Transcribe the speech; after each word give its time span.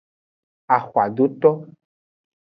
Axwadoto. 0.75 1.51